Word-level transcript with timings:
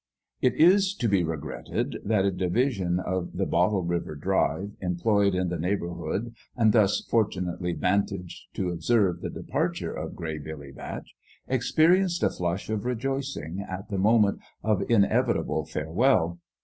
It 0.41 0.55
is 0.55 0.95
to 0.95 1.07
be 1.07 1.23
regretted 1.23 1.97
that 2.03 2.25
a 2.25 2.31
division 2.31 2.99
of 2.99 3.33
the 3.37 3.45
Bottle 3.45 3.83
River 3.83 4.15
drive, 4.15 4.71
employed 4.81 5.35
in 5.35 5.49
the 5.49 5.59
neighbour 5.59 5.89
hood, 5.91 6.33
and 6.57 6.73
thus 6.73 7.05
fortunately 7.07 7.73
vantaged 7.73 8.47
to 8.55 8.69
observe 8.69 9.21
the 9.21 9.29
departure 9.29 9.93
of 9.93 10.15
Gray 10.15 10.39
Billy 10.39 10.71
Batch, 10.71 11.13
experienced 11.47 12.23
a 12.23 12.31
flush 12.31 12.67
of 12.71 12.83
rejoicing 12.83 13.61
at 13.69 13.89
the 13.89 13.99
moment 13.99 14.41
of 14.63 14.81
inevitable 14.89 15.65
farewell. 15.67 16.39